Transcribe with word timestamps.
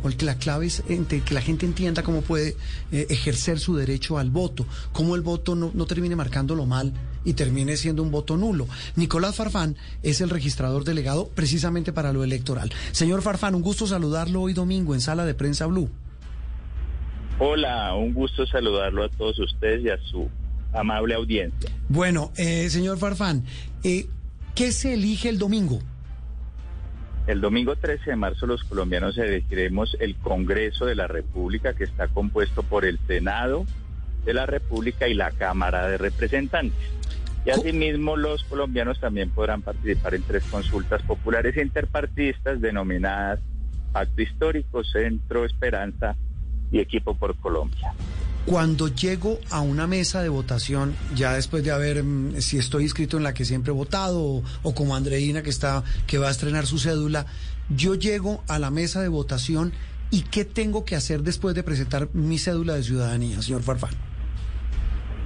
Que 0.00 0.24
la 0.24 0.36
clave 0.36 0.66
es 0.66 0.82
que 0.82 1.34
la 1.34 1.40
gente 1.40 1.66
entienda 1.66 2.02
cómo 2.02 2.22
puede 2.22 2.56
eh, 2.90 3.06
ejercer 3.10 3.58
su 3.58 3.76
derecho 3.76 4.18
al 4.18 4.30
voto, 4.30 4.66
cómo 4.92 5.16
el 5.16 5.22
voto 5.22 5.54
no, 5.54 5.70
no 5.74 5.86
termine 5.86 6.16
marcándolo 6.16 6.66
mal 6.66 6.92
y 7.24 7.34
termine 7.34 7.76
siendo 7.76 8.02
un 8.02 8.10
voto 8.10 8.36
nulo. 8.36 8.68
Nicolás 8.96 9.36
Farfán 9.36 9.76
es 10.02 10.20
el 10.20 10.30
registrador 10.30 10.84
delegado 10.84 11.28
precisamente 11.28 11.92
para 11.92 12.12
lo 12.12 12.24
electoral. 12.24 12.72
Señor 12.92 13.22
Farfán, 13.22 13.54
un 13.54 13.62
gusto 13.62 13.86
saludarlo 13.86 14.42
hoy 14.42 14.54
domingo 14.54 14.94
en 14.94 15.00
Sala 15.00 15.24
de 15.24 15.34
Prensa 15.34 15.66
Blue. 15.66 15.90
Hola, 17.38 17.94
un 17.94 18.12
gusto 18.14 18.46
saludarlo 18.46 19.04
a 19.04 19.08
todos 19.08 19.38
ustedes 19.38 19.82
y 19.84 19.88
a 19.88 19.98
su 19.98 20.28
amable 20.72 21.14
audiencia. 21.14 21.70
Bueno, 21.88 22.32
eh, 22.36 22.70
señor 22.70 22.98
Farfán, 22.98 23.44
eh, 23.82 24.06
¿qué 24.54 24.72
se 24.72 24.94
elige 24.94 25.28
el 25.28 25.38
domingo? 25.38 25.80
El 27.26 27.40
domingo 27.40 27.76
13 27.76 28.10
de 28.10 28.16
marzo 28.16 28.46
los 28.46 28.64
colombianos 28.64 29.16
elegiremos 29.16 29.96
el 30.00 30.16
Congreso 30.16 30.86
de 30.86 30.96
la 30.96 31.06
República 31.06 31.72
que 31.72 31.84
está 31.84 32.08
compuesto 32.08 32.64
por 32.64 32.84
el 32.84 32.98
Senado 33.06 33.64
de 34.24 34.34
la 34.34 34.44
República 34.46 35.06
y 35.06 35.14
la 35.14 35.30
Cámara 35.30 35.86
de 35.86 35.98
Representantes. 35.98 36.90
Y 37.44 37.50
asimismo 37.50 38.16
los 38.16 38.42
colombianos 38.44 38.98
también 39.00 39.30
podrán 39.30 39.62
participar 39.62 40.14
en 40.14 40.22
tres 40.22 40.44
consultas 40.44 41.02
populares 41.02 41.56
interpartidistas 41.56 42.60
denominadas 42.60 43.40
Pacto 43.92 44.22
Histórico, 44.22 44.82
Centro 44.82 45.44
Esperanza 45.44 46.16
y 46.72 46.80
Equipo 46.80 47.14
por 47.14 47.36
Colombia. 47.36 47.94
Cuando 48.46 48.88
llego 48.88 49.38
a 49.50 49.60
una 49.60 49.86
mesa 49.86 50.20
de 50.20 50.28
votación, 50.28 50.94
ya 51.14 51.34
después 51.34 51.62
de 51.62 51.70
haber, 51.70 52.02
mm, 52.02 52.40
si 52.40 52.58
estoy 52.58 52.84
inscrito 52.84 53.16
en 53.16 53.22
la 53.22 53.34
que 53.34 53.44
siempre 53.44 53.70
he 53.70 53.74
votado, 53.74 54.42
o, 54.62 54.74
como 54.74 54.96
Andreina 54.96 55.42
que 55.42 55.50
está, 55.50 55.84
que 56.06 56.18
va 56.18 56.28
a 56.28 56.30
estrenar 56.32 56.66
su 56.66 56.78
cédula, 56.78 57.26
yo 57.68 57.94
llego 57.94 58.42
a 58.48 58.58
la 58.58 58.70
mesa 58.70 59.00
de 59.00 59.08
votación 59.08 59.72
y 60.10 60.22
qué 60.22 60.44
tengo 60.44 60.84
que 60.84 60.96
hacer 60.96 61.22
después 61.22 61.54
de 61.54 61.62
presentar 61.62 62.08
mi 62.14 62.38
cédula 62.38 62.74
de 62.74 62.82
ciudadanía, 62.82 63.40
señor 63.42 63.62
Farfán. 63.62 63.94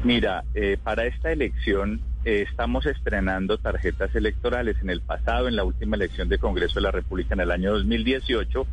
Mira, 0.04 0.44
eh, 0.54 0.76
para 0.82 1.06
esta 1.06 1.32
elección 1.32 2.00
eh, 2.24 2.44
estamos 2.48 2.86
estrenando 2.86 3.56
tarjetas 3.58 4.14
electorales. 4.14 4.76
En 4.82 4.90
el 4.90 5.00
pasado, 5.00 5.48
en 5.48 5.56
la 5.56 5.64
última 5.64 5.96
elección 5.96 6.28
de 6.28 6.38
Congreso 6.38 6.74
de 6.74 6.82
la 6.82 6.90
República 6.90 7.34
en 7.34 7.40
el 7.40 7.50
año 7.50 7.72
2018, 7.72 8.66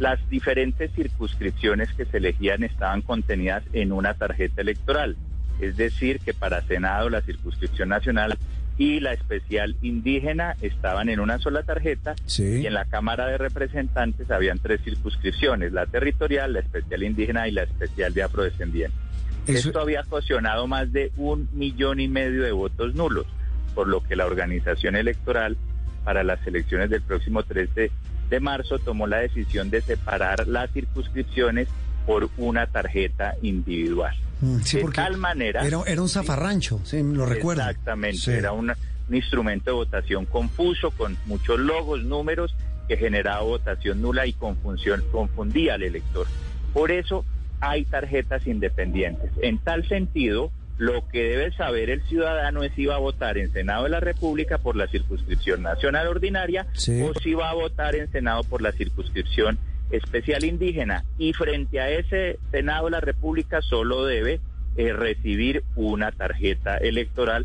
las 0.00 0.18
diferentes 0.30 0.90
circunscripciones 0.94 1.92
que 1.92 2.06
se 2.06 2.16
elegían 2.16 2.64
estaban 2.64 3.02
contenidas 3.02 3.62
en 3.72 3.92
una 3.92 4.14
tarjeta 4.14 4.62
electoral. 4.62 5.16
Es 5.60 5.76
decir, 5.76 6.18
que 6.20 6.32
para 6.34 6.62
Senado 6.62 7.10
la 7.10 7.20
circunscripción 7.20 7.90
nacional 7.90 8.36
y 8.78 9.00
la 9.00 9.12
especial 9.12 9.76
indígena 9.82 10.56
estaban 10.62 11.10
en 11.10 11.20
una 11.20 11.38
sola 11.38 11.62
tarjeta 11.64 12.14
Sí. 12.24 12.62
y 12.62 12.66
en 12.66 12.72
la 12.72 12.86
Cámara 12.86 13.26
de 13.26 13.36
Representantes 13.36 14.30
habían 14.30 14.58
tres 14.58 14.80
circunscripciones, 14.82 15.72
la 15.72 15.84
territorial, 15.84 16.54
la 16.54 16.60
especial 16.60 17.02
indígena 17.02 17.46
y 17.46 17.52
la 17.52 17.64
especial 17.64 18.14
de 18.14 18.22
afrodescendientes. 18.22 18.98
Eso- 19.46 19.68
Esto 19.68 19.80
había 19.80 20.00
ocasionado 20.00 20.66
más 20.66 20.90
de 20.92 21.12
un 21.18 21.48
millón 21.52 22.00
y 22.00 22.08
medio 22.08 22.42
de 22.42 22.52
votos 22.52 22.94
nulos, 22.94 23.26
por 23.74 23.86
lo 23.86 24.02
que 24.02 24.16
la 24.16 24.24
organización 24.24 24.96
electoral 24.96 25.58
para 26.04 26.24
las 26.24 26.44
elecciones 26.46 26.88
del 26.88 27.02
próximo 27.02 27.42
13 27.42 27.82
de 27.82 27.90
marzo 28.38 28.78
tomó 28.78 29.08
la 29.08 29.18
decisión 29.18 29.70
de 29.70 29.80
separar 29.80 30.46
las 30.46 30.70
circunscripciones 30.70 31.66
por 32.06 32.28
una 32.36 32.66
tarjeta 32.66 33.34
individual. 33.42 34.14
Mm, 34.40 34.60
sí, 34.60 34.78
de 34.78 34.84
tal 34.92 35.16
manera... 35.16 35.66
Era, 35.66 35.80
era 35.86 36.00
un 36.02 36.08
zafarrancho, 36.08 36.80
sí, 36.84 37.02
lo 37.02 37.26
recuerdo. 37.26 37.62
Exactamente, 37.62 38.18
Sí. 38.18 38.30
era 38.30 38.52
una- 38.52 38.76
un 39.08 39.16
instrumento 39.16 39.70
de 39.70 39.74
votación 39.74 40.24
confuso, 40.26 40.92
con 40.92 41.16
muchos 41.26 41.58
logos, 41.58 42.04
números, 42.04 42.54
que 42.86 42.96
generaba 42.96 43.40
votación 43.42 44.00
nula 44.00 44.26
y 44.26 44.32
confusión, 44.32 45.02
confundía 45.10 45.74
al 45.74 45.82
elector. 45.82 46.26
Por 46.72 46.90
eso 46.92 47.24
hay 47.60 47.84
tarjetas 47.84 48.46
independientes. 48.46 49.30
En 49.42 49.58
tal 49.58 49.86
sentido, 49.88 50.50
lo 50.80 51.06
que 51.08 51.22
debe 51.24 51.52
saber 51.52 51.90
el 51.90 52.02
ciudadano 52.04 52.62
es 52.62 52.72
si 52.72 52.86
va 52.86 52.94
a 52.94 52.98
votar 52.98 53.36
en 53.36 53.52
Senado 53.52 53.84
de 53.84 53.90
la 53.90 54.00
República 54.00 54.56
por 54.56 54.76
la 54.76 54.86
circunscripción 54.86 55.62
nacional 55.62 56.06
ordinaria 56.08 56.66
Sí. 56.72 57.02
o 57.02 57.12
si 57.20 57.34
va 57.34 57.50
a 57.50 57.54
votar 57.54 57.94
en 57.96 58.10
Senado 58.10 58.44
por 58.44 58.62
la 58.62 58.72
circunscripción 58.72 59.58
especial 59.90 60.42
indígena. 60.42 61.04
Y 61.18 61.34
frente 61.34 61.80
a 61.80 61.90
ese 61.90 62.38
Senado 62.50 62.86
de 62.86 62.92
la 62.92 63.00
República 63.00 63.60
solo 63.60 64.06
debe 64.06 64.40
eh, 64.76 64.94
recibir 64.94 65.64
una 65.76 66.12
tarjeta 66.12 66.78
electoral 66.78 67.44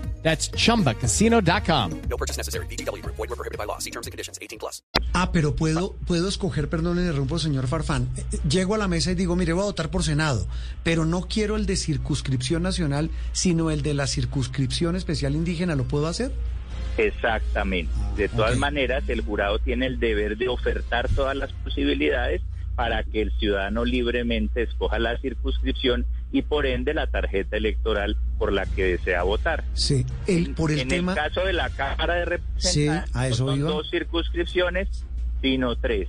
That's 0.23 0.51
chumbacasino.com. 0.51 2.01
No 2.09 2.17
purchase 2.17 2.37
necessary. 2.37 2.65
VGW 2.67 3.01
Group. 3.01 3.15
Void 3.17 3.29
were 3.29 3.35
prohibited 3.35 3.57
by 3.57 3.65
law. 3.65 3.79
See 3.79 3.91
terms 3.91 4.07
and 4.07 4.11
conditions. 4.11 4.39
18 4.41 4.59
plus. 4.59 4.83
Ah, 5.13 5.31
pero 5.31 5.55
puedo, 5.55 5.95
puedo 6.07 6.27
escoger, 6.27 6.69
perdón, 6.69 6.97
le 6.97 7.01
interrumpo, 7.01 7.39
señor 7.39 7.67
Farfán. 7.67 8.09
Eh, 8.15 8.23
eh, 8.31 8.37
Llego 8.49 8.75
a 8.75 8.77
la 8.77 8.87
mesa 8.87 9.11
y 9.11 9.15
digo, 9.15 9.35
mire, 9.35 9.53
voy 9.53 9.63
a 9.63 9.65
votar 9.65 9.89
por 9.89 10.03
Senado, 10.03 10.47
pero 10.83 11.05
no 11.05 11.21
quiero 11.21 11.57
el 11.57 11.65
de 11.65 11.75
circunscripción 11.75 12.63
nacional, 12.63 13.09
sino 13.31 13.71
el 13.71 13.81
de 13.81 13.93
la 13.93 14.07
circunscripción 14.07 14.95
especial 14.95 15.35
indígena. 15.35 15.75
¿Lo 15.75 15.83
puedo 15.85 16.07
hacer? 16.07 16.31
Exactamente. 16.97 17.91
De 18.15 18.29
todas 18.29 18.53
ok. 18.53 18.59
maneras, 18.59 19.03
el 19.07 19.21
jurado 19.21 19.59
tiene 19.59 19.87
el 19.87 19.99
deber 19.99 20.37
de 20.37 20.49
ofertar 20.49 21.09
todas 21.09 21.35
las 21.35 21.51
posibilidades 21.53 22.41
para 22.75 23.03
que 23.03 23.21
el 23.21 23.31
ciudadano 23.37 23.85
libremente 23.85 24.63
escoja 24.63 24.99
la 24.99 25.17
circunscripción 25.17 26.05
y 26.31 26.41
por 26.43 26.65
ende 26.65 26.93
la 26.93 27.07
tarjeta 27.07 27.57
electoral 27.57 28.17
por 28.41 28.51
la 28.51 28.65
que 28.65 28.83
desea 28.97 29.21
votar. 29.21 29.63
Sí. 29.75 30.03
El, 30.25 30.55
por 30.55 30.71
el 30.71 30.79
en 30.79 30.87
tema. 30.87 31.11
el 31.11 31.17
caso 31.19 31.45
de 31.45 31.53
la 31.53 31.69
Cámara 31.69 32.15
de 32.15 32.25
Representantes, 32.25 32.71
Sí, 32.73 32.87
a 33.19 33.27
eso 33.27 33.45
no 33.45 33.51
son 33.51 33.59
iba. 33.59 33.69
dos 33.69 33.89
circunscripciones, 33.91 34.87
sino 35.43 35.75
tres. 35.75 36.07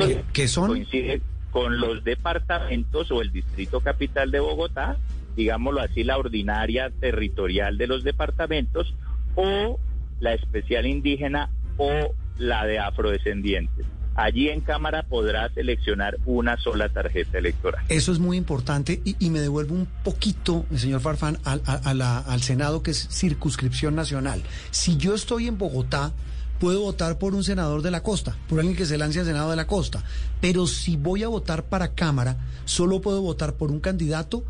eh, 0.00 0.24
que 0.32 0.48
son. 0.48 0.66
Coincide 0.66 1.20
con 1.52 1.78
los 1.78 2.02
departamentos 2.02 3.12
o 3.12 3.22
el 3.22 3.30
distrito 3.30 3.78
capital 3.82 4.32
de 4.32 4.40
Bogotá, 4.40 4.96
digámoslo 5.36 5.80
así, 5.80 6.02
la 6.02 6.18
ordinaria 6.18 6.90
territorial 6.98 7.78
de 7.78 7.86
los 7.86 8.02
departamentos, 8.02 8.92
o 9.36 9.78
la 10.18 10.34
especial 10.34 10.86
indígena 10.86 11.50
o 11.76 12.16
la 12.36 12.66
de 12.66 12.80
afrodescendientes. 12.80 13.86
Allí 14.16 14.48
en 14.48 14.62
Cámara 14.62 15.02
podrá 15.02 15.52
seleccionar 15.52 16.16
una 16.24 16.56
sola 16.56 16.88
tarjeta 16.88 17.36
electoral. 17.38 17.84
Eso 17.88 18.12
es 18.12 18.18
muy 18.18 18.36
importante 18.38 19.02
y, 19.04 19.30
me 19.30 19.40
devuelvo 19.40 19.74
un 19.74 19.86
poquito, 20.02 20.64
señor 20.74 21.00
Farfán, 21.02 21.38
al, 21.44 21.60
al 22.00 22.42
Senado, 22.42 22.82
que 22.82 22.92
es 22.92 23.08
circunscripción 23.10 23.94
nacional. 23.94 24.42
Si 24.70 24.96
yo 24.96 25.14
estoy 25.14 25.48
en 25.48 25.58
Bogotá, 25.58 26.12
puedo 26.58 26.80
votar 26.80 27.18
por 27.18 27.34
un 27.34 27.44
senador 27.44 27.82
de 27.82 27.90
la 27.90 28.02
costa, 28.02 28.34
por 28.48 28.58
alguien 28.58 28.74
que 28.76 28.86
se 28.86 28.96
lance 28.96 29.20
al 29.20 29.26
Senado 29.26 29.50
de 29.50 29.56
la 29.56 29.66
costa. 29.66 30.02
Pero 30.40 30.66
si 30.66 30.96
voy 30.96 31.22
a 31.22 31.28
votar 31.28 31.64
para 31.64 31.94
Cámara, 31.94 32.38
solo 32.64 33.02
puedo 33.02 33.20
votar 33.20 33.52
por 33.54 33.70
un 33.70 33.80
candidato 33.80 34.42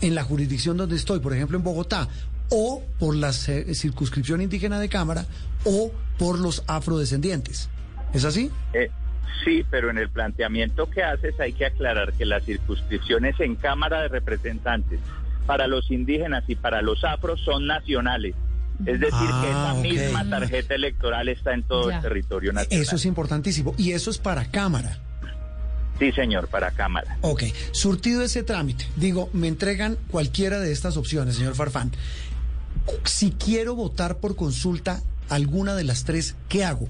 en 0.00 0.14
la 0.14 0.24
jurisdicción 0.24 0.78
donde 0.78 0.96
estoy, 0.96 1.20
por 1.20 1.34
ejemplo 1.34 1.58
en 1.58 1.62
Bogotá, 1.62 2.08
o 2.48 2.82
por 2.98 3.14
la 3.16 3.32
ce- 3.34 3.74
circunscripción 3.74 4.40
indígena 4.40 4.80
de 4.80 4.88
Cámara, 4.88 5.26
o 5.66 5.92
por 6.18 6.38
los 6.38 6.62
afrodescendientes. 6.66 7.68
¿Es 8.14 8.24
así? 8.24 8.50
Eh, 8.72 8.90
sí, 9.44 9.64
pero 9.70 9.90
en 9.90 9.98
el 9.98 10.08
planteamiento 10.08 10.88
que 10.88 11.02
haces 11.02 11.38
hay 11.40 11.52
que 11.52 11.66
aclarar 11.66 12.12
que 12.14 12.24
las 12.24 12.44
circunscripciones 12.44 13.38
en 13.40 13.56
Cámara 13.56 14.00
de 14.02 14.08
Representantes 14.08 15.00
para 15.46 15.66
los 15.66 15.90
indígenas 15.90 16.44
y 16.48 16.54
para 16.54 16.80
los 16.80 17.04
afros 17.04 17.40
son 17.44 17.66
nacionales. 17.66 18.34
Es 18.86 18.98
decir, 18.98 19.10
que 19.10 19.48
Ah, 19.52 19.70
esa 19.70 19.74
ok. 19.74 19.82
misma 19.82 20.28
tarjeta 20.30 20.74
electoral 20.74 21.28
está 21.28 21.52
en 21.54 21.62
todo 21.64 21.90
Ya. 21.90 21.96
el 21.96 22.02
territorio 22.02 22.52
nacional. 22.52 22.82
Eso 22.82 22.96
es 22.96 23.04
importantísimo. 23.04 23.74
Y 23.76 23.92
eso 23.92 24.10
es 24.10 24.18
para 24.18 24.46
Cámara. 24.50 24.98
Sí, 25.98 26.10
señor, 26.10 26.48
para 26.48 26.72
Cámara. 26.72 27.16
Ok, 27.20 27.44
surtido 27.70 28.22
ese 28.22 28.42
trámite, 28.42 28.84
digo, 28.96 29.30
me 29.32 29.46
entregan 29.46 29.96
cualquiera 30.10 30.58
de 30.58 30.72
estas 30.72 30.96
opciones, 30.96 31.36
señor 31.36 31.54
Farfán. 31.54 31.92
Si 33.04 33.30
quiero 33.30 33.76
votar 33.76 34.16
por 34.18 34.34
consulta 34.34 35.00
alguna 35.28 35.74
de 35.76 35.84
las 35.84 36.04
tres, 36.04 36.34
¿qué 36.48 36.64
hago? 36.64 36.88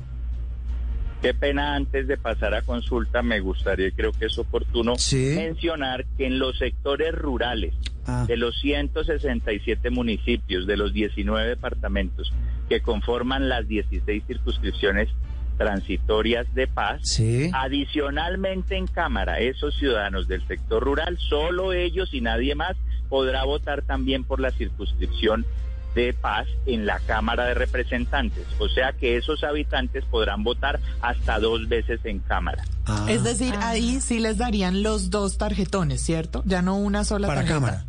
Qué 1.25 1.33
pena 1.33 1.75
antes 1.75 2.07
de 2.07 2.19
pasar 2.19 2.53
a 2.53 2.61
consulta, 2.61 3.23
me 3.23 3.41
gustaría, 3.41 3.87
y 3.89 3.93
creo 3.93 4.13
que 4.13 4.27
es 4.27 4.37
oportuno, 4.39 4.97
Sí. 4.99 5.33
mencionar 5.35 6.05
que 6.19 6.27
en 6.27 6.39
los 6.39 6.59
sectores 6.59 7.15
rurales 7.15 7.73
Ah. 8.07 8.27
de 8.29 8.37
los 8.37 8.61
167 8.61 9.89
municipios, 9.89 10.67
de 10.67 10.77
los 10.77 10.93
19 10.93 11.49
departamentos 11.49 12.31
que 12.69 12.83
conforman 12.83 13.49
las 13.49 13.67
16 13.67 14.23
circunscripciones 14.27 15.09
transitorias 15.57 16.47
de 16.55 16.67
paz, 16.67 17.01
Sí. 17.05 17.49
adicionalmente 17.55 18.77
en 18.77 18.87
Cámara, 18.87 19.39
esos 19.41 19.75
ciudadanos 19.79 20.29
del 20.29 20.47
sector 20.47 20.83
rural, 20.85 21.17
solo 21.17 21.73
ellos 21.73 22.13
y 22.13 22.21
nadie 22.21 22.55
más 22.55 22.77
podrá 23.09 23.45
votar 23.45 23.81
también 23.81 24.25
por 24.25 24.41
la 24.41 24.51
circunscripción 24.51 25.47
de 25.95 26.13
paz 26.13 26.47
en 26.67 26.87
la 26.87 26.99
Cámara 27.01 27.45
de 27.47 27.55
Representantes. 27.55 28.45
O 28.59 28.69
sea 28.69 28.93
que 28.93 29.17
esos 29.17 29.45
habitantes 29.45 30.05
podrán 30.05 30.43
votar 30.45 30.81
hasta 31.01 31.39
dos 31.39 31.69
veces 31.69 32.01
en 32.05 32.19
Cámara. 32.21 32.65
Ah, 32.87 33.07
Es 33.09 33.23
decir, 33.25 33.55
ahí 33.61 34.01
sí 34.01 34.19
les 34.19 34.39
darían 34.39 34.83
los 34.83 35.11
dos 35.11 35.39
tarjetones, 35.39 36.01
¿cierto? 36.03 36.43
Ya 36.47 36.63
no 36.63 36.77
una 36.77 37.05
sola 37.05 37.29
para 37.29 37.41
tarjeta. 37.41 37.55
Cámara. 37.61 37.85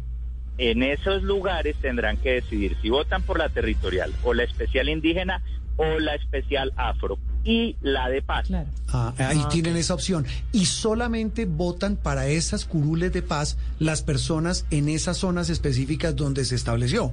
En 0.58 0.84
esos 0.84 1.24
lugares 1.24 1.76
tendrán 1.82 2.16
que 2.18 2.34
decidir 2.36 2.78
si 2.82 2.90
votan 2.90 3.24
por 3.24 3.38
la 3.40 3.50
territorial 3.50 4.14
o 4.24 4.34
la 4.34 4.44
especial 4.44 4.88
indígena 4.88 5.42
o 5.78 6.00
la 6.00 6.16
especial 6.16 6.72
afro 6.78 7.18
y 7.44 7.76
la 7.82 8.08
de 8.08 8.22
paz. 8.22 8.48
Claro. 8.48 8.70
Ah, 8.88 9.14
ahí 9.18 9.42
Ah, 9.44 9.50
tienen 9.50 9.76
esa 9.76 9.94
opción. 9.94 10.26
Y 10.54 10.66
solamente 10.68 11.46
votan 11.46 11.98
para 11.98 12.28
esas 12.28 12.64
curules 12.66 13.12
de 13.12 13.22
paz 13.22 13.58
las 13.80 14.02
personas 14.02 14.66
en 14.72 14.88
esas 14.88 15.18
zonas 15.18 15.50
específicas 15.50 16.16
donde 16.16 16.46
se 16.46 16.56
estableció. 16.56 17.12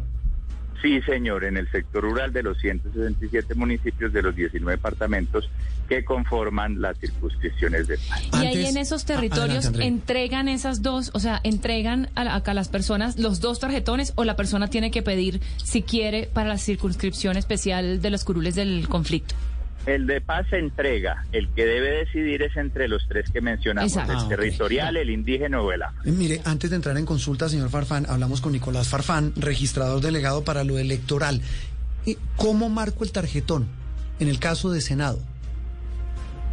Sí, 0.82 1.00
señor, 1.02 1.44
en 1.44 1.56
el 1.56 1.70
sector 1.70 2.02
rural 2.02 2.32
de 2.32 2.42
los 2.42 2.58
167 2.58 3.54
municipios 3.54 4.12
de 4.12 4.20
los 4.20 4.34
19 4.34 4.72
departamentos 4.76 5.48
que 5.88 6.04
conforman 6.04 6.80
las 6.80 6.98
circunscripciones 6.98 7.86
de 7.86 7.98
paz. 7.98 8.22
Y 8.42 8.46
ahí 8.46 8.66
en 8.66 8.76
esos 8.76 9.04
Ah, 9.04 9.06
territorios 9.06 9.66
adelante, 9.66 9.86
entregan 9.86 10.48
esas 10.48 10.82
dos, 10.82 11.10
o 11.14 11.20
sea, 11.20 11.40
entregan 11.44 12.08
a, 12.16 12.24
la- 12.24 12.34
a 12.44 12.54
las 12.54 12.68
personas 12.68 13.16
los 13.18 13.40
dos 13.40 13.60
tarjetones 13.60 14.12
o 14.16 14.24
la 14.24 14.34
persona 14.34 14.68
tiene 14.68 14.90
que 14.90 15.02
pedir 15.02 15.40
si 15.62 15.82
quiere 15.82 16.28
para 16.32 16.48
la 16.48 16.58
circunscripción 16.58 17.36
especial 17.36 18.02
de 18.02 18.10
los 18.10 18.24
curules 18.24 18.54
del 18.56 18.88
conflicto. 18.88 19.34
El 19.84 20.06
de 20.06 20.20
paz 20.20 20.46
se 20.48 20.58
entrega, 20.58 21.24
el 21.32 21.48
que 21.48 21.66
debe 21.66 21.90
decidir 22.04 22.42
es 22.42 22.56
entre 22.56 22.86
los 22.86 23.06
tres 23.08 23.28
que 23.32 23.40
mencionamos, 23.40 23.90
Exacto. 23.92 24.12
el 24.12 24.18
Ah, 24.18 24.28
territorial, 24.28 24.96
el 24.96 25.10
indígena 25.10 25.60
o 25.60 25.72
el 25.72 25.82
afro. 25.82 26.02
Eh, 26.04 26.12
Mire, 26.12 26.40
antes 26.44 26.70
de 26.70 26.76
entrar 26.76 26.96
en 26.96 27.04
consulta, 27.04 27.48
señor 27.48 27.68
Farfán, 27.68 28.06
hablamos 28.08 28.40
con 28.40 28.52
Nicolás 28.52 28.88
Farfán, 28.88 29.32
registrador 29.36 30.00
delegado 30.00 30.44
para 30.44 30.62
lo 30.62 30.78
electoral. 30.78 31.40
¿Cómo 32.36 32.68
marco 32.68 33.02
el 33.04 33.10
tarjetón 33.12 33.66
en 34.20 34.28
el 34.28 34.38
caso 34.38 34.70
de 34.70 34.80
Senado? 34.80 35.18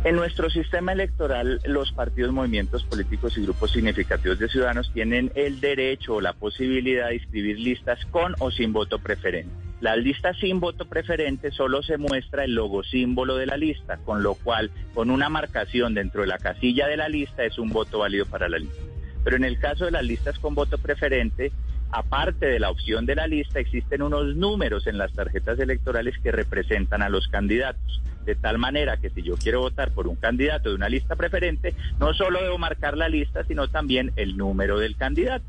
En 0.06 0.16
nuestro 0.16 0.50
sistema 0.50 0.94
electoral, 0.94 1.60
los 1.66 1.92
partidos, 1.92 2.32
movimientos 2.32 2.84
políticos 2.86 3.38
y 3.38 3.42
grupos 3.42 3.72
significativos 3.72 4.40
de 4.40 4.48
ciudadanos 4.48 4.90
tienen 4.94 5.32
el 5.36 5.60
derecho 5.60 6.16
o 6.16 6.22
la 6.22 6.34
posibilidad 6.34 7.10
de 7.10 7.16
inscribir 7.16 7.60
listas 7.60 8.00
con 8.10 8.34
o 8.40 8.50
sin 8.50 8.72
voto 8.74 8.98
preferente. 9.00 9.52
Las 9.82 9.98
listas 9.98 10.38
sin 10.38 10.60
voto 10.60 10.86
preferente 10.86 11.52
solo 11.52 11.82
se 11.82 11.98
muestra 11.98 12.44
el 12.44 12.54
logo 12.54 12.84
símbolo 12.84 13.38
de 13.38 13.46
la 13.46 13.56
lista, 13.56 13.98
con 13.98 14.24
lo 14.24 14.36
cual, 14.36 14.72
con 14.94 15.10
una 15.10 15.30
marcación 15.30 15.94
dentro 15.94 16.22
de 16.22 16.28
la 16.28 16.38
casilla 16.38 16.88
de 16.88 16.98
la 16.98 17.08
lista 17.08 17.46
es 17.46 17.58
un 17.58 17.70
voto 17.70 18.00
válido 18.00 18.26
para 18.26 18.50
la 18.50 18.60
lista. 18.60 18.82
Pero 19.24 19.38
en 19.38 19.46
el 19.46 19.58
caso 19.58 19.86
de 19.86 19.92
las 19.92 20.04
listas 20.04 20.38
con 20.40 20.54
voto 20.54 20.78
preferente, 20.78 21.54
aparte 21.92 22.48
de 22.48 22.60
la 22.60 22.70
opción 22.70 23.06
de 23.06 23.16
la 23.16 23.28
lista, 23.28 23.60
existen 23.60 24.02
unos 24.02 24.36
números 24.36 24.86
en 24.86 24.98
las 24.98 25.14
tarjetas 25.14 25.58
electorales 25.60 26.16
que 26.22 26.34
representan 26.34 27.02
a 27.02 27.10
los 27.10 27.30
candidatos. 27.30 28.02
De 28.26 28.36
tal 28.36 28.58
manera 28.58 28.98
que 28.98 29.10
si 29.10 29.24
yo 29.24 29.38
quiero 29.38 29.62
votar 29.62 29.92
por 29.92 30.08
un 30.08 30.18
candidato 30.18 30.70
de 30.70 30.76
una 30.76 30.90
lista 30.90 31.16
preferente, 31.16 31.74
no 32.00 32.14
solo 32.14 32.44
debo 32.44 32.58
marcar 32.58 32.98
la 32.98 33.08
lista, 33.08 33.46
sino 33.46 33.70
también 33.70 34.12
el 34.18 34.36
número 34.36 34.78
del 34.78 34.98
candidato. 34.98 35.46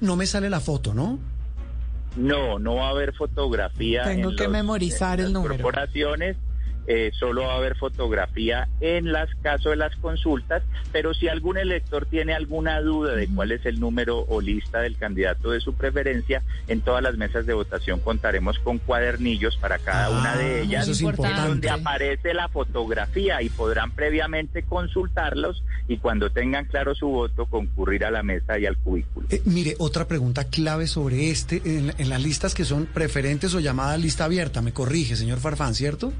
No 0.00 0.16
me 0.16 0.24
sale 0.24 0.48
la 0.48 0.60
foto, 0.60 0.94
¿no? 0.94 1.33
No, 2.16 2.58
no 2.58 2.76
va 2.76 2.86
a 2.88 2.90
haber 2.90 3.12
fotografía. 3.14 4.04
Tengo 4.04 4.30
en 4.30 4.36
que 4.36 4.44
los- 4.44 4.52
memorizar 4.52 5.18
en 5.20 5.26
el 5.26 5.32
las 5.32 5.42
número. 5.42 5.54
Corporaciones, 5.62 6.36
eh, 6.86 7.10
solo 7.18 7.42
va 7.42 7.54
a 7.54 7.56
haber 7.56 7.76
fotografía 7.76 8.68
en 8.80 9.12
las 9.12 9.28
casos 9.42 9.70
de 9.72 9.76
las 9.76 9.94
consultas, 9.96 10.62
pero 10.92 11.14
si 11.14 11.28
algún 11.28 11.56
elector 11.58 12.06
tiene 12.06 12.34
alguna 12.34 12.80
duda 12.80 13.14
de 13.14 13.26
cuál 13.28 13.52
es 13.52 13.64
el 13.66 13.80
número 13.80 14.20
o 14.28 14.40
lista 14.40 14.80
del 14.80 14.96
candidato 14.96 15.50
de 15.50 15.60
su 15.60 15.74
preferencia, 15.74 16.42
en 16.68 16.80
todas 16.80 17.02
las 17.02 17.16
mesas 17.16 17.46
de 17.46 17.54
votación 17.54 18.00
contaremos 18.00 18.58
con 18.58 18.78
cuadernillos 18.78 19.56
para 19.56 19.78
cada 19.78 20.06
Ah, 20.06 20.10
una 20.10 20.36
de 20.36 20.62
ellas, 20.62 20.88
es 20.88 21.00
importante. 21.00 21.48
donde 21.48 21.70
aparece 21.70 22.34
la 22.34 22.48
fotografía 22.48 23.40
y 23.42 23.48
podrán 23.48 23.90
previamente 23.92 24.62
consultarlos 24.62 25.62
y 25.88 25.98
cuando 25.98 26.30
tengan 26.30 26.64
claro 26.66 26.94
su 26.94 27.08
voto 27.08 27.46
concurrir 27.46 28.04
a 28.04 28.10
la 28.10 28.22
mesa 28.22 28.58
y 28.58 28.66
al 28.66 28.76
cubículo. 28.76 29.26
Eh, 29.30 29.40
mire, 29.44 29.74
otra 29.78 30.06
pregunta 30.06 30.44
clave 30.44 30.86
sobre 30.86 31.30
este, 31.30 31.62
en, 31.64 31.94
en 31.96 32.08
las 32.08 32.22
listas 32.22 32.54
que 32.54 32.64
son 32.64 32.86
preferentes 32.86 33.54
o 33.54 33.60
llamadas 33.60 34.00
lista 34.00 34.24
abierta, 34.24 34.60
me 34.62 34.72
corrige, 34.72 35.16
señor 35.16 35.38
Farfán, 35.40 35.74
¿cierto? 35.74 36.12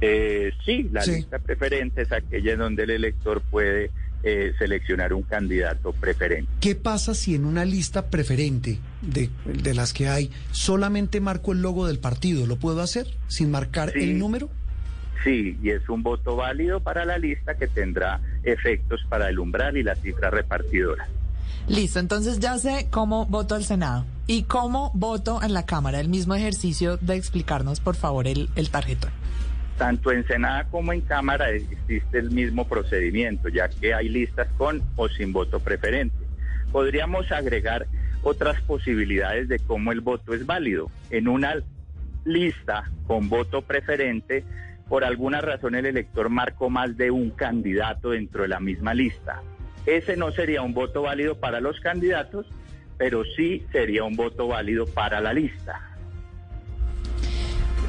Eh, 0.00 0.52
sí, 0.64 0.88
la 0.92 1.02
Sí. 1.02 1.12
lista 1.16 1.38
preferente 1.38 2.02
es 2.02 2.12
aquella 2.12 2.52
en 2.52 2.58
donde 2.60 2.84
el 2.84 2.90
elector 2.90 3.40
puede 3.42 3.90
eh, 4.24 4.52
seleccionar 4.58 5.12
un 5.12 5.22
candidato 5.22 5.92
preferente. 5.92 6.50
¿Qué 6.60 6.74
pasa 6.74 7.14
si 7.14 7.36
en 7.36 7.44
una 7.44 7.64
lista 7.64 8.10
preferente 8.10 8.80
de, 9.00 9.30
de 9.44 9.74
las 9.74 9.92
que 9.92 10.08
hay 10.08 10.30
solamente 10.50 11.20
marco 11.20 11.52
el 11.52 11.62
logo 11.62 11.86
del 11.86 12.00
partido? 12.00 12.44
¿Lo 12.46 12.56
puedo 12.56 12.80
hacer 12.82 13.06
sin 13.28 13.50
marcar 13.52 13.92
Sí. 13.92 14.00
el 14.00 14.18
número? 14.18 14.50
Sí, 15.24 15.56
y 15.62 15.70
es 15.70 15.88
un 15.88 16.02
voto 16.02 16.34
válido 16.36 16.80
para 16.80 17.04
la 17.04 17.16
lista 17.18 17.56
que 17.56 17.66
tendrá 17.68 18.20
efectos 18.44 19.00
para 19.08 19.28
el 19.28 19.38
umbral 19.38 19.76
y 19.76 19.82
la 19.84 19.94
cifra 19.96 20.30
repartidora. 20.30 21.08
Listo, 21.68 21.98
entonces 22.00 22.38
ya 22.40 22.56
sé 22.58 22.88
cómo 22.90 23.26
voto 23.26 23.54
al 23.54 23.64
Senado 23.64 24.04
y 24.26 24.44
cómo 24.44 24.90
voto 24.94 25.40
en 25.42 25.52
la 25.52 25.64
Cámara. 25.66 26.00
El 26.00 26.08
mismo 26.08 26.34
ejercicio 26.34 26.96
de 26.98 27.16
explicarnos, 27.16 27.80
por 27.80 27.94
favor, 27.94 28.26
el, 28.26 28.48
el 28.56 28.70
tarjetón. 28.70 29.10
Tanto 29.78 30.10
en 30.10 30.26
Senada 30.26 30.64
como 30.64 30.92
en 30.92 31.00
Cámara 31.00 31.50
existe 31.50 32.18
el 32.18 32.32
mismo 32.32 32.66
procedimiento, 32.66 33.48
ya 33.48 33.68
que 33.68 33.94
hay 33.94 34.08
listas 34.08 34.48
con 34.58 34.82
o 34.96 35.08
sin 35.08 35.32
voto 35.32 35.60
preferente. 35.60 36.16
Podríamos 36.72 37.30
agregar 37.30 37.86
otras 38.22 38.60
posibilidades 38.62 39.48
de 39.48 39.60
cómo 39.60 39.92
el 39.92 40.00
voto 40.00 40.34
es 40.34 40.44
válido. 40.44 40.90
En 41.10 41.28
una 41.28 41.54
lista 42.24 42.90
con 43.06 43.28
voto 43.28 43.62
preferente, 43.62 44.44
por 44.88 45.04
alguna 45.04 45.40
razón 45.40 45.76
el 45.76 45.86
elector 45.86 46.28
marcó 46.28 46.68
más 46.70 46.96
de 46.96 47.12
un 47.12 47.30
candidato 47.30 48.10
dentro 48.10 48.42
de 48.42 48.48
la 48.48 48.58
misma 48.58 48.94
lista. 48.94 49.42
Ese 49.86 50.16
no 50.16 50.32
sería 50.32 50.62
un 50.62 50.74
voto 50.74 51.02
válido 51.02 51.36
para 51.38 51.60
los 51.60 51.78
candidatos, 51.78 52.46
pero 52.98 53.22
sí 53.36 53.64
sería 53.70 54.02
un 54.02 54.16
voto 54.16 54.48
válido 54.48 54.86
para 54.86 55.20
la 55.20 55.32
lista. 55.32 55.87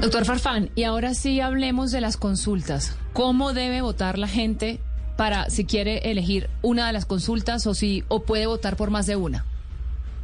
Doctor 0.01 0.24
Farfán, 0.24 0.70
y 0.75 0.84
ahora 0.84 1.13
sí 1.13 1.41
hablemos 1.41 1.91
de 1.91 2.00
las 2.00 2.15
consultas. 2.15 2.98
¿Cómo 3.12 3.51
debe 3.51 3.82
votar 3.82 4.18
la 4.18 4.29
gente 4.29 4.79
para 5.18 5.50
si 5.50 5.65
quiere 5.65 6.10
elegir 6.10 6.50
una 6.62 6.88
de 6.88 6.94
las 6.94 7.06
consultas 7.06 7.68
o 7.68 7.74
si 7.74 8.06
o 8.08 8.24
puede 8.24 8.46
votar 8.46 8.77
por 8.77 8.91
más 8.91 9.08
de 9.08 9.18
una? 9.18 9.44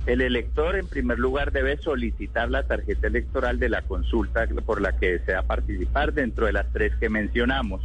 El 0.05 0.21
elector, 0.21 0.77
en 0.77 0.87
primer 0.87 1.19
lugar, 1.19 1.51
debe 1.51 1.75
solicitar 1.75 2.49
la 2.49 2.63
tarjeta 2.63 3.07
electoral 3.07 3.59
de 3.59 3.67
la 3.67 3.81
consulta 3.81 4.47
por 4.65 4.79
la 4.79 4.95
que 4.95 5.17
desea 5.17 5.43
participar 5.43 6.13
dentro 6.13 6.45
de 6.45 6.53
las 6.53 6.71
tres 6.71 6.93
que 6.97 7.09
mencionamos. 7.09 7.81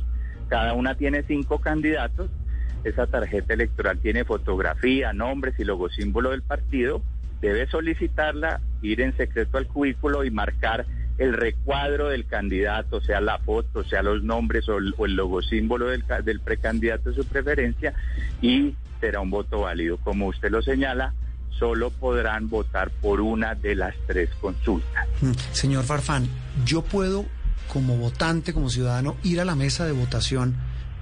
Cada 0.49 0.75
una 0.75 0.95
tiene 0.95 1.25
cinco 1.25 1.59
candidatos. 1.61 2.31
Esa 2.85 3.09
tarjeta 3.09 3.55
electoral 3.55 3.99
tiene 3.99 4.25
fotografía, 4.25 5.13
nombres 5.13 5.59
y 5.59 5.65
logosímbolo 5.65 6.31
del 6.31 6.43
partido. 6.43 7.03
Debe 7.41 7.67
solicitarla, 7.67 8.61
ir 8.81 9.01
en 9.01 9.17
secreto 9.17 9.59
al 9.59 9.67
cubículo 9.67 10.23
y 10.25 10.31
marcar 10.31 10.87
el 11.21 11.35
recuadro 11.35 12.09
del 12.09 12.25
candidato, 12.25 13.03
sea 13.03 13.21
la 13.21 13.39
foto, 13.39 13.85
sea 13.85 14.03
los 14.03 14.25
nombres 14.25 14.67
o 14.71 14.79
el, 14.79 14.95
o 14.97 15.05
el 15.05 15.17
logosímbolo 15.17 15.89
del, 15.89 16.03
del 16.25 16.41
precandidato 16.41 17.11
de 17.11 17.17
su 17.17 17.27
preferencia 17.27 17.93
y 18.41 18.75
será 19.01 19.21
un 19.21 19.29
voto 19.29 19.61
válido. 19.61 19.99
Como 19.99 20.29
usted 20.29 20.51
lo 20.51 20.63
señala, 20.63 21.13
solo 21.51 21.91
podrán 21.91 22.49
votar 22.49 22.91
por 22.91 23.21
una 23.21 23.55
de 23.55 23.75
las 23.75 23.95
tres 24.07 24.31
consultas. 24.41 25.07
Mm, 25.21 25.33
Señor 25.53 25.85
Farfán, 25.85 26.27
yo 26.65 26.81
puedo, 26.81 27.27
como 27.71 27.99
votante, 27.99 28.55
como 28.55 28.71
ciudadano, 28.71 29.19
ir 29.23 29.43
a 29.43 29.45
la 29.45 29.55
mesa 29.55 29.85
de 29.85 29.93
votación, 29.93 30.57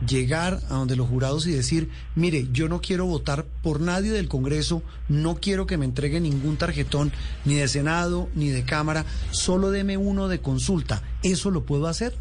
llegar 0.07 0.61
a 0.69 0.75
donde 0.75 0.97
los 0.97 1.09
jurados 1.09 1.47
y 1.47 1.53
decir, 1.53 1.91
mire, 2.15 2.49
yo 2.53 2.69
no 2.69 2.81
quiero 2.81 3.07
votar 3.07 3.45
por 3.63 3.81
nadie 3.81 4.11
del 4.11 4.29
Congreso, 4.29 4.83
no 5.09 5.37
quiero 5.37 5.67
que 5.67 5.77
me 5.77 5.85
entregue 5.85 6.21
ningún 6.21 6.57
tarjetón, 6.57 7.13
ni 7.45 7.55
de 7.55 7.69
Senado, 7.69 8.29
ni 8.35 8.51
de 8.51 8.65
Cámara, 8.65 9.05
solo 9.31 9.71
deme 9.71 9.97
uno 9.97 10.29
de 10.29 10.41
consulta. 10.41 11.03
¿Eso 11.23 11.51
lo 11.51 11.65
puedo 11.65 11.87
hacer? 11.87 12.15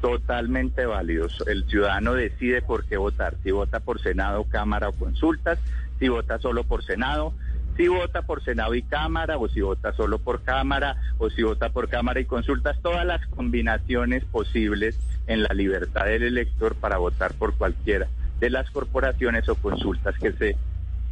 Totalmente 0.00 0.86
válidos. 0.86 1.42
El 1.46 1.64
ciudadano 1.66 2.14
decide 2.14 2.62
por 2.62 2.84
qué 2.84 2.96
votar, 2.96 3.36
si 3.42 3.50
vota 3.50 3.80
por 3.80 4.00
Senado, 4.00 4.44
Cámara 4.44 4.88
o 4.88 4.92
consultas, 4.92 5.58
si 5.98 6.08
vota 6.08 6.38
solo 6.38 6.64
por 6.64 6.84
Senado, 6.84 7.32
si 7.78 7.88
vota 7.88 8.20
por 8.22 8.44
Senado 8.44 8.74
y 8.74 8.82
Cámara, 8.82 9.38
o 9.38 9.48
si 9.48 9.62
vota 9.62 9.94
solo 9.94 10.18
por 10.18 10.42
Cámara, 10.42 10.96
o 11.16 11.30
si 11.30 11.42
vota 11.42 11.70
por 11.70 11.88
Cámara 11.88 12.20
y 12.20 12.26
consultas, 12.26 12.76
todas 12.82 13.06
las 13.06 13.24
combinaciones 13.28 14.24
posibles 14.26 14.98
en 15.26 15.42
la 15.44 15.54
libertad 15.54 16.04
del 16.04 16.24
elector 16.24 16.74
para 16.74 16.98
votar 16.98 17.32
por 17.34 17.54
cualquiera 17.54 18.08
de 18.40 18.50
las 18.50 18.70
corporaciones 18.70 19.48
o 19.48 19.54
consultas 19.54 20.14
que 20.18 20.32
se 20.32 20.56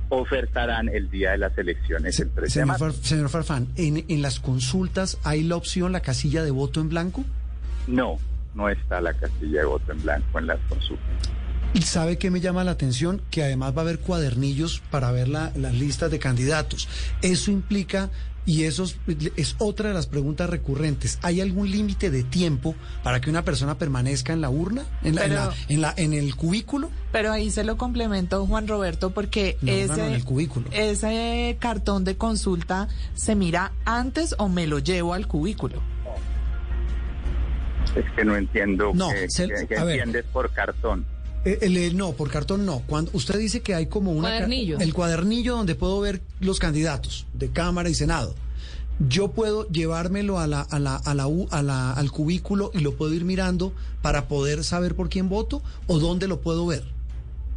ofertarán 0.08 0.88
el 0.88 1.10
día 1.10 1.32
de 1.32 1.38
las 1.38 1.56
elecciones 1.58 2.18
el 2.20 2.30
13 2.30 2.40
de 2.44 2.50
Señor, 2.50 2.66
marzo. 2.68 2.84
Far- 2.84 2.94
señor 3.04 3.28
Farfán, 3.28 3.68
¿en, 3.76 4.04
en 4.08 4.22
las 4.22 4.38
consultas 4.40 5.18
hay 5.24 5.42
la 5.42 5.56
opción, 5.56 5.92
la 5.92 6.00
casilla 6.00 6.42
de 6.44 6.50
voto 6.50 6.80
en 6.80 6.88
blanco? 6.88 7.24
No, 7.86 8.18
no 8.54 8.68
está 8.68 9.00
la 9.00 9.12
casilla 9.14 9.60
de 9.60 9.66
voto 9.66 9.92
en 9.92 10.02
blanco 10.02 10.38
en 10.38 10.46
las 10.46 10.58
consultas. 10.68 11.06
¿Y 11.74 11.82
sabe 11.82 12.16
qué 12.16 12.30
me 12.30 12.40
llama 12.40 12.64
la 12.64 12.70
atención? 12.72 13.20
Que 13.30 13.42
además 13.44 13.74
va 13.74 13.78
a 13.78 13.82
haber 13.82 13.98
cuadernillos 13.98 14.82
para 14.90 15.10
ver 15.12 15.28
la- 15.28 15.52
las 15.56 15.74
listas 15.74 16.10
de 16.10 16.18
candidatos. 16.18 16.88
Eso 17.20 17.50
implica, 17.50 18.08
y 18.46 18.62
eso 18.62 18.84
es, 18.84 18.96
es 19.36 19.56
otra 19.58 19.88
de 19.88 19.94
las 19.94 20.06
preguntas 20.06 20.48
recurrentes, 20.48 21.18
¿hay 21.22 21.40
algún 21.42 21.70
límite 21.70 22.10
de 22.10 22.22
tiempo 22.22 22.74
para 23.02 23.20
que 23.20 23.28
una 23.28 23.44
persona 23.44 23.76
permanezca 23.76 24.32
en 24.32 24.40
la 24.40 24.48
urna, 24.48 24.84
en, 25.02 25.16
la, 25.16 25.24
en, 25.26 25.34
la- 25.34 25.54
en, 25.68 25.80
la- 25.82 25.94
en 25.98 26.12
el 26.14 26.34
cubículo? 26.34 26.90
Pero 27.12 27.30
ahí 27.32 27.50
se 27.50 27.62
lo 27.62 27.76
complementó 27.76 28.46
Juan 28.46 28.68
Roberto 28.68 29.10
porque 29.10 29.58
No, 29.60 29.70
ese, 29.72 29.96
no, 29.96 30.04
en 30.06 30.12
el 30.14 30.24
cubículo. 30.24 30.68
ese 30.72 31.58
cartón 31.60 32.04
de 32.04 32.16
consulta 32.16 32.88
se 33.14 33.34
mira 33.34 33.72
antes 33.84 34.34
o 34.38 34.48
me 34.48 34.66
lo 34.66 34.78
llevo 34.78 35.12
al 35.12 35.26
cubículo. 35.26 35.82
Es 37.94 38.04
que 38.14 38.24
no 38.24 38.34
entiendo 38.36 38.92
No, 38.94 39.10
se- 39.28 39.46
ver. 39.46 39.66
entiendes 39.70 40.24
por 40.32 40.50
cartón. 40.52 41.04
Eh, 41.46 41.58
el- 41.62 41.76
el- 41.76 41.96
no, 41.96 42.12
por 42.12 42.30
cartón 42.30 42.66
no. 42.66 42.80
Cuando 42.86 43.10
usted 43.14 43.38
dice 43.38 43.60
que 43.62 43.74
hay 43.74 43.86
como 43.86 44.10
una 44.12 44.28
Cuadernillo. 44.28 44.78
el 44.80 44.92
cuadernillo 44.92 45.56
donde 45.56 45.74
puedo 45.76 46.00
ver 46.00 46.20
los 46.40 46.58
candidatos 46.58 47.26
de 47.34 47.48
Cámara 47.50 47.88
y 47.88 47.94
Senado. 47.94 48.34
Yo 49.08 49.28
puedo 49.30 49.68
llevármelo 49.68 50.38
a 50.38 50.46
la, 50.46 50.62
a 50.62 50.78
la, 50.78 50.96
a 50.96 51.14
la, 51.14 51.26
U- 51.28 51.46
a 51.50 51.62
la- 51.62 51.92
al 51.92 52.10
cubículo 52.10 52.70
y 52.74 52.80
lo 52.80 52.96
puedo 52.96 53.14
ir 53.14 53.24
mirando 53.24 53.72
para 54.02 54.26
poder 54.26 54.64
saber 54.64 54.94
por 54.94 55.08
quién 55.08 55.28
voto 55.28 55.62
o 55.86 55.98
dónde 55.98 56.26
lo 56.28 56.40
puedo 56.40 56.66
ver. 56.66 56.82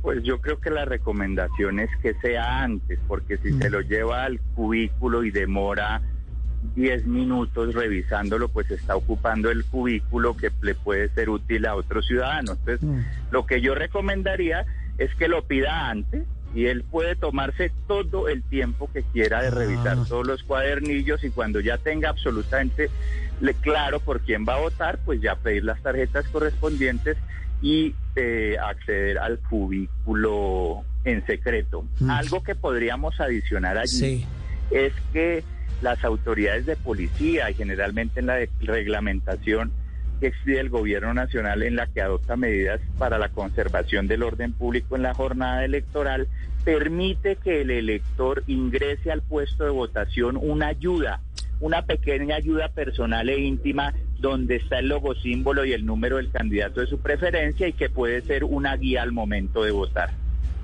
Pues 0.01 0.21
yo 0.23 0.39
creo 0.39 0.59
que 0.61 0.69
la 0.69 0.85
recomendación 0.85 1.79
es 1.79 1.89
que 2.01 2.13
sea 2.21 2.61
antes, 2.63 2.99
porque 3.07 3.37
si 3.39 3.51
Mm. 3.53 3.61
se 3.61 3.69
lo 3.69 3.81
lleva 3.81 4.23
al 4.25 4.39
cubículo 4.55 5.23
y 5.23 5.31
demora 5.31 6.01
10 6.75 7.05
minutos 7.07 7.73
revisándolo, 7.73 8.49
pues 8.49 8.69
está 8.71 8.95
ocupando 8.95 9.49
el 9.49 9.65
cubículo 9.65 10.35
que 10.35 10.51
le 10.61 10.75
puede 10.75 11.09
ser 11.09 11.29
útil 11.29 11.65
a 11.65 11.75
otro 11.75 12.01
ciudadano. 12.01 12.53
Entonces, 12.53 12.81
Mm. 12.83 12.99
lo 13.31 13.45
que 13.45 13.61
yo 13.61 13.75
recomendaría 13.75 14.65
es 14.97 15.13
que 15.15 15.27
lo 15.27 15.43
pida 15.45 15.89
antes 15.89 16.23
y 16.53 16.65
él 16.65 16.83
puede 16.83 17.15
tomarse 17.15 17.71
todo 17.87 18.27
el 18.27 18.41
tiempo 18.43 18.89
que 18.91 19.03
quiera 19.03 19.41
de 19.41 19.47
Ah. 19.49 19.51
revisar 19.51 19.97
todos 20.07 20.25
los 20.27 20.43
cuadernillos 20.43 21.23
y 21.23 21.29
cuando 21.29 21.59
ya 21.59 21.77
tenga 21.77 22.09
absolutamente 22.09 22.89
claro 23.61 23.99
por 24.01 24.19
quién 24.21 24.45
va 24.47 24.55
a 24.55 24.59
votar, 24.59 24.99
pues 25.05 25.21
ya 25.21 25.35
pedir 25.35 25.63
las 25.63 25.81
tarjetas 25.81 26.27
correspondientes 26.27 27.17
y 27.61 27.95
eh, 28.15 28.57
acceder 28.61 29.17
al 29.19 29.39
cubículo 29.39 30.83
en 31.05 31.25
secreto. 31.25 31.85
Mm. 31.99 32.09
Algo 32.09 32.43
que 32.43 32.55
podríamos 32.55 33.19
adicionar 33.21 33.77
allí 33.77 33.97
Sí. 33.97 34.25
es 34.71 34.93
que 35.13 35.43
las 35.81 36.03
autoridades 36.03 36.65
de 36.65 36.75
policía 36.75 37.49
y 37.49 37.53
generalmente 37.53 38.19
en 38.19 38.27
la 38.27 38.39
reglamentación 38.59 39.71
que 40.19 40.27
exige 40.27 40.59
el 40.59 40.69
gobierno 40.69 41.13
nacional 41.13 41.63
en 41.63 41.75
la 41.75 41.87
que 41.87 42.01
adopta 42.01 42.35
medidas 42.35 42.81
para 42.97 43.17
la 43.17 43.29
conservación 43.29 44.07
del 44.07 44.23
orden 44.23 44.53
público 44.53 44.95
en 44.95 45.03
la 45.03 45.13
jornada 45.13 45.63
electoral, 45.63 46.27
permite 46.63 47.37
que 47.37 47.61
el 47.61 47.71
elector 47.71 48.43
ingrese 48.47 49.11
al 49.11 49.21
puesto 49.21 49.63
de 49.63 49.69
votación 49.69 50.37
una 50.37 50.67
ayuda, 50.67 51.21
una 51.59 51.83
pequeña 51.85 52.35
ayuda 52.35 52.69
personal 52.69 53.29
e 53.29 53.39
íntima 53.39 53.93
donde 54.19 54.57
está 54.57 54.79
el 54.79 54.89
logo 54.89 55.15
símbolo 55.15 55.63
y 55.63 55.71
el 55.71 55.85
número 55.85 56.17
del 56.17 56.29
candidato 56.29 56.81
de 56.81 56.87
su 56.87 56.99
preferencia 56.99 57.67
y 57.67 57.73
que 57.73 57.89
puede 57.89 58.21
ser 58.21 58.43
una 58.43 58.75
guía 58.75 59.03
al 59.03 59.13
momento 59.13 59.63
de 59.63 59.71
votar. 59.71 60.11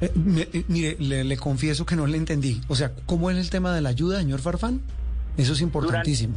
Eh, 0.01 0.11
eh, 0.53 0.63
mire, 0.67 0.97
le 0.99 1.37
confieso 1.37 1.85
que 1.85 1.95
no 1.95 2.05
le 2.05 2.17
entendí. 2.17 2.59
O 2.67 2.75
sea, 2.75 2.91
¿cómo 3.05 3.31
es 3.31 3.37
el 3.37 3.49
tema 3.49 3.73
de 3.73 3.79
la 3.81 3.89
ayuda, 3.89 4.19
señor 4.19 4.41
Farfán? 4.41 4.81
Eso 5.37 5.53
es 5.53 5.61
importantísimo. 5.61 6.35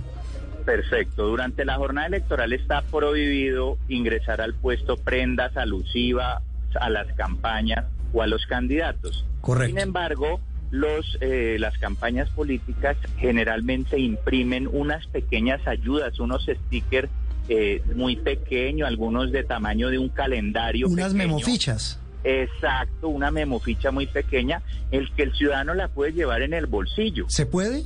Perfecto. 0.65 1.27
Durante 1.27 1.65
la 1.65 1.77
jornada 1.77 2.09
electoral 2.09 2.53
está 2.53 2.83
prohibido 2.83 3.79
ingresar 3.89 4.41
al 4.41 4.55
puesto 4.55 4.97
prendas 4.97 5.57
alusivas 5.57 6.43
a 6.79 6.91
las 6.91 7.07
campañas 7.15 7.87
o 8.13 8.23
a 8.23 8.27
los 8.27 8.45
candidatos. 8.47 9.25
Correcto. 9.41 9.75
Sin 9.75 9.79
embargo, 9.79 10.41
los, 10.71 11.17
eh, 11.21 11.57
las 11.59 11.79
campañas 11.79 12.29
políticas 12.31 12.97
generalmente 13.17 13.99
imprimen 13.99 14.69
unas 14.71 15.07
pequeñas 15.07 15.67
ayudas, 15.67 16.21
unos 16.21 16.47
stickers 16.47 17.09
eh, 17.49 17.83
muy 17.95 18.17
pequeños, 18.17 18.87
algunos 18.87 19.33
de 19.33 19.45
tamaño 19.45 19.89
de 19.89 19.99
un 19.99 20.11
calendario. 20.11 20.87
Unas 20.87 21.13
pequeño. 21.13 21.29
memofichas. 21.29 21.99
Exacto, 22.25 23.09
una 23.09 23.31
memoficha 23.31 23.91
muy 23.91 24.07
pequeña, 24.07 24.61
el 24.91 25.11
que 25.15 25.23
el 25.23 25.33
ciudadano 25.33 25.73
la 25.73 25.89
puede 25.89 26.13
llevar 26.13 26.43
en 26.43 26.53
el 26.53 26.67
bolsillo. 26.67 27.25
¿Se 27.29 27.47
puede? 27.47 27.85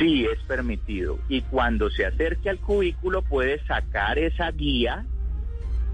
Sí, 0.00 0.24
es 0.24 0.38
permitido. 0.44 1.18
Y 1.28 1.42
cuando 1.42 1.90
se 1.90 2.06
acerque 2.06 2.48
al 2.48 2.58
cubículo 2.58 3.20
puede 3.20 3.62
sacar 3.66 4.18
esa 4.18 4.50
guía 4.50 5.04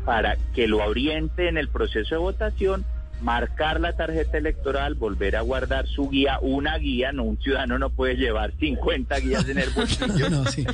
para 0.04 0.36
que 0.54 0.68
lo 0.68 0.78
oriente 0.78 1.48
en 1.48 1.58
el 1.58 1.68
proceso 1.68 2.14
de 2.14 2.20
votación, 2.20 2.84
marcar 3.20 3.80
la 3.80 3.96
tarjeta 3.96 4.38
electoral, 4.38 4.94
volver 4.94 5.34
a 5.34 5.40
guardar 5.40 5.88
su 5.88 6.08
guía, 6.08 6.38
una 6.40 6.78
guía, 6.78 7.10
no 7.10 7.24
un 7.24 7.38
ciudadano 7.38 7.80
no 7.80 7.90
puede 7.90 8.14
llevar 8.14 8.52
50 8.60 9.18
guías 9.18 9.48
en 9.48 9.58
el 9.58 9.70
bolsillo. 9.70 10.30
No, 10.30 10.44
sí. 10.44 10.64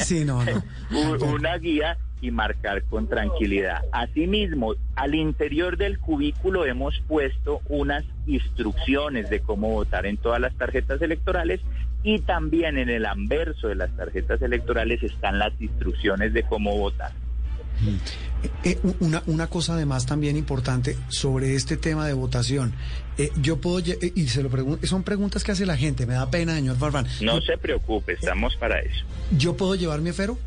Sí, 0.00 0.24
no, 0.24 0.42
no. 0.44 0.62
Una 1.26 1.56
guía 1.58 1.96
y 2.20 2.30
marcar 2.30 2.82
con 2.84 3.06
tranquilidad. 3.06 3.82
Asimismo, 3.92 4.74
al 4.96 5.14
interior 5.14 5.76
del 5.76 5.98
cubículo 5.98 6.64
hemos 6.64 6.98
puesto 7.06 7.60
unas 7.68 8.04
instrucciones 8.26 9.28
de 9.30 9.40
cómo 9.40 9.70
votar 9.70 10.06
en 10.06 10.16
todas 10.16 10.40
las 10.40 10.54
tarjetas 10.54 11.02
electorales 11.02 11.60
y 12.04 12.20
también 12.20 12.78
en 12.78 12.88
el 12.90 13.04
anverso 13.06 13.66
de 13.68 13.74
las 13.74 13.90
tarjetas 13.96 14.40
electorales 14.42 15.02
están 15.02 15.38
las 15.38 15.52
instrucciones 15.60 16.32
de 16.32 16.44
cómo 16.44 16.76
votar. 16.78 17.12
Eh, 18.62 18.78
u- 18.84 18.94
una, 19.00 19.22
una 19.26 19.46
cosa 19.48 19.74
además 19.74 20.06
también 20.06 20.36
importante 20.36 20.96
sobre 21.08 21.54
este 21.56 21.76
tema 21.76 22.06
de 22.06 22.12
votación. 22.12 22.72
Eh, 23.18 23.30
yo 23.40 23.60
puedo, 23.60 23.78
eh, 23.80 24.12
y 24.14 24.28
se 24.28 24.42
lo 24.42 24.48
pregunto, 24.48 24.86
son 24.86 25.02
preguntas 25.02 25.42
que 25.42 25.52
hace 25.52 25.66
la 25.66 25.76
gente, 25.76 26.06
me 26.06 26.14
da 26.14 26.30
pena, 26.30 26.54
señor 26.54 26.76
Farfán. 26.76 27.06
No 27.20 27.40
se 27.40 27.56
preocupe, 27.58 28.12
estamos 28.12 28.54
para 28.56 28.78
eso. 28.80 29.04
¿Yo 29.36 29.56
puedo 29.56 29.74
llevar 29.74 30.00
mi 30.00 30.10
esfero? 30.10 30.38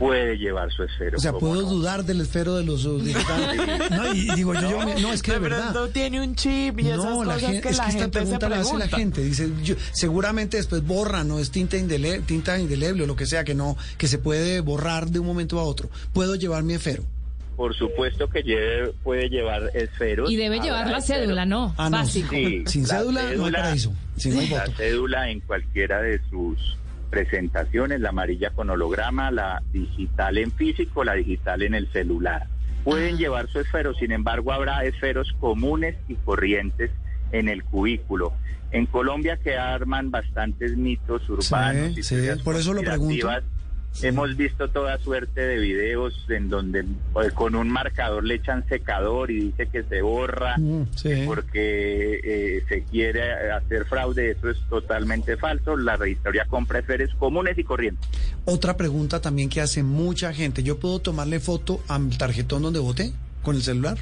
Puede 0.00 0.36
llevar 0.38 0.72
su 0.72 0.82
esfero. 0.82 1.18
O 1.18 1.20
sea, 1.20 1.30
¿cómo 1.30 1.40
¿puedo 1.52 1.62
no? 1.62 1.68
dudar 1.68 2.04
del 2.04 2.22
esfero 2.22 2.56
de 2.56 2.64
los 2.64 2.82
digitales? 3.04 3.90
No, 3.90 4.12
y 4.14 4.34
digo 4.34 4.54
yo, 4.54 4.70
yo 4.70 4.78
me- 4.86 5.00
no, 5.00 5.12
es 5.12 5.22
que 5.22 5.32
de, 5.32 5.38
de 5.38 5.42
verdad. 5.48 5.72
pronto 5.72 5.90
tiene 5.90 6.20
un 6.22 6.34
chip 6.34 6.80
y 6.80 6.86
esas 6.88 6.96
No, 7.04 7.22
la 7.22 7.34
cosas 7.34 7.50
gente, 7.50 7.60
que 7.60 7.68
es 7.68 7.76
la 7.76 7.84
que 7.84 7.90
esta 7.90 8.00
gente 8.00 8.18
pregunta 8.18 8.46
se 8.46 8.50
la 8.50 8.60
hace 8.60 8.72
la 8.72 8.78
pregunta. 8.86 8.96
gente. 8.96 9.22
Dice, 9.22 9.50
yo- 9.62 9.74
seguramente 9.92 10.56
después 10.56 10.82
borran, 10.86 11.30
o 11.30 11.38
es 11.38 11.50
tinta, 11.50 11.76
indele- 11.76 12.24
tinta 12.24 12.58
indeleble 12.58 13.04
o 13.04 13.06
lo 13.06 13.14
que 13.14 13.26
sea, 13.26 13.44
que 13.44 13.54
no, 13.54 13.76
que 13.98 14.08
se 14.08 14.16
puede 14.18 14.60
borrar 14.60 15.10
de 15.10 15.18
un 15.18 15.26
momento 15.26 15.60
a 15.60 15.64
otro. 15.64 15.90
¿Puedo 16.14 16.34
llevar 16.34 16.62
mi 16.64 16.72
esfero? 16.74 17.04
Por 17.56 17.76
supuesto 17.76 18.26
que 18.30 18.42
lleve, 18.42 18.94
puede 19.02 19.28
llevar 19.28 19.70
esferos. 19.74 20.30
Y 20.30 20.36
debe 20.36 20.60
llevar 20.60 20.88
la 20.90 20.96
esferos. 20.96 21.24
cédula, 21.26 21.44
¿no? 21.44 21.74
Ah, 21.76 21.90
no. 21.90 21.98
Básico. 21.98 22.30
Sí, 22.30 22.62
Sin 22.66 22.82
la 22.88 23.00
cédula 23.00 23.22
no 23.36 23.44
hay 23.44 23.52
paraíso. 23.52 23.92
Si 24.16 24.30
no 24.30 24.40
hay 24.40 24.48
la 24.48 24.60
voto. 24.64 24.76
cédula 24.78 25.30
en 25.30 25.40
cualquiera 25.40 26.00
de 26.00 26.18
sus 26.30 26.56
presentaciones, 27.10 28.00
la 28.00 28.10
amarilla 28.10 28.50
con 28.50 28.70
holograma, 28.70 29.30
la 29.30 29.62
digital 29.72 30.38
en 30.38 30.52
físico, 30.52 31.04
la 31.04 31.14
digital 31.14 31.62
en 31.62 31.74
el 31.74 31.90
celular. 31.92 32.46
Pueden 32.84 33.18
llevar 33.18 33.48
su 33.48 33.60
esfero, 33.60 33.92
sin 33.94 34.12
embargo 34.12 34.52
habrá 34.52 34.84
esferos 34.84 35.34
comunes 35.38 35.96
y 36.08 36.14
corrientes 36.14 36.90
en 37.32 37.48
el 37.48 37.62
cubículo. 37.64 38.32
En 38.72 38.86
Colombia 38.86 39.36
que 39.36 39.56
arman 39.56 40.10
bastantes 40.10 40.76
mitos 40.76 41.28
urbanos. 41.28 41.94
Sí, 41.94 42.00
y 42.00 42.02
sí, 42.02 42.16
por 42.44 42.56
eso 42.56 42.72
lo 42.72 42.82
pregunto. 42.82 43.28
Hemos 44.02 44.36
visto 44.36 44.68
toda 44.68 44.96
suerte 44.98 45.40
de 45.40 45.58
videos 45.58 46.14
en 46.28 46.48
donde 46.48 46.80
eh, 46.80 47.30
con 47.34 47.54
un 47.54 47.68
marcador 47.68 48.24
le 48.24 48.36
echan 48.36 48.66
secador 48.68 49.30
y 49.30 49.40
dice 49.46 49.66
que 49.68 49.82
se 49.82 50.00
borra 50.00 50.56
Mm, 50.58 50.86
sí. 50.96 51.22
porque 51.26 52.20
eh, 52.22 52.64
se 52.68 52.82
quiere 52.84 53.50
hacer 53.52 53.84
fraude. 53.84 54.30
Eso 54.30 54.48
es 54.50 54.58
totalmente 54.70 55.36
falso. 55.36 55.76
La 55.76 55.96
registraduría 55.96 56.44
compra 56.46 56.78
esferos 56.78 57.10
comunes 57.18 57.58
y 57.58 57.64
corrientes. 57.64 58.08
Otra 58.44 58.76
pregunta 58.76 59.20
también 59.20 59.48
que 59.48 59.60
hace 59.60 59.82
mucha 59.82 60.32
gente. 60.32 60.62
¿Yo 60.62 60.78
puedo 60.78 61.00
tomarle 61.00 61.40
foto 61.40 61.80
al 61.88 62.16
tarjetón 62.16 62.62
donde 62.62 62.78
voté 62.78 63.12
con 63.42 63.56
el 63.56 63.62
celular? 63.62 63.98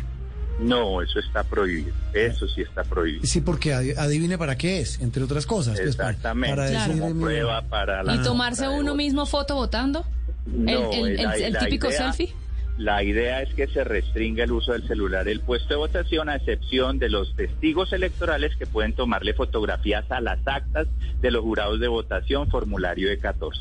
No, 0.59 1.01
eso 1.03 1.19
está 1.21 1.45
prohibido. 1.45 1.93
Eso 2.13 2.47
sí 2.49 2.63
está 2.63 2.83
prohibido. 2.83 3.25
Sí, 3.25 3.41
porque 3.41 3.73
adi- 3.75 3.95
adivine 3.97 4.37
para 4.39 4.57
qué 4.57 4.81
es, 4.81 5.01
entre 5.01 5.23
otras 5.23 5.47
cosas. 5.47 5.79
pues, 5.81 5.95
para- 5.97 6.11
Exactamente. 6.11 6.57
para 6.57 6.69
Claro. 6.71 6.87
decir, 6.89 7.01
Como 7.03 7.15
mira, 7.15 7.27
prueba 7.27 7.63
para 7.63 8.03
la 8.03 8.15
¿Y 8.17 8.23
tomarse 8.23 8.69
uno 8.69 8.95
mismo 8.95 9.25
foto 9.27 9.55
votando? 9.55 10.05
No, 10.47 10.93
el, 10.93 11.07
el- 11.11 11.17
la- 11.23 11.35
el- 11.37 11.43
el 11.45 11.53
la 11.53 11.61
típico 11.61 11.89
idea- 11.89 12.13
selfie. 12.13 12.35
La 12.79 13.03
idea 13.03 13.43
es 13.43 13.53
que 13.55 13.67
se 13.67 13.83
restringa 13.83 14.45
el 14.45 14.53
uso 14.53 14.73
del 14.73 14.87
celular 14.87 15.27
el 15.27 15.41
puesto 15.41 15.71
de 15.71 15.77
votación 15.77 16.29
a 16.29 16.37
excepción 16.37 17.01
de 17.01 17.11
los 17.11 17.35
testigos 17.35 17.93
electorales 17.93 18.57
que 18.57 18.67
pueden 18.67 18.95
tomarle 18.95 19.35
fotografías 19.35 20.09
a 20.11 20.21
las 20.21 20.39
actas 20.47 20.87
de 21.21 21.31
los 21.33 21.43
jurados 21.43 21.81
de 21.81 21.89
votación, 21.89 22.49
formulario 22.49 23.09
de 23.09 23.19
14. 23.19 23.61